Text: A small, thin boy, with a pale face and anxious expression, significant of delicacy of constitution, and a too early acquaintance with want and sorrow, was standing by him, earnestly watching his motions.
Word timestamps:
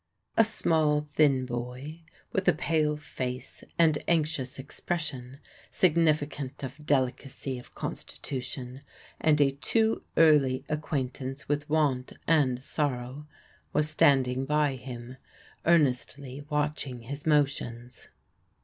A 0.35 0.43
small, 0.43 1.01
thin 1.11 1.45
boy, 1.45 2.01
with 2.31 2.47
a 2.47 2.53
pale 2.53 2.97
face 2.97 3.63
and 3.77 3.99
anxious 4.07 4.57
expression, 4.57 5.37
significant 5.69 6.63
of 6.63 6.83
delicacy 6.87 7.59
of 7.59 7.75
constitution, 7.75 8.81
and 9.19 9.39
a 9.39 9.51
too 9.51 10.01
early 10.17 10.65
acquaintance 10.67 11.47
with 11.47 11.69
want 11.69 12.13
and 12.25 12.63
sorrow, 12.63 13.27
was 13.73 13.91
standing 13.91 14.43
by 14.45 14.73
him, 14.73 15.17
earnestly 15.65 16.47
watching 16.49 17.01
his 17.03 17.27
motions. 17.27 18.07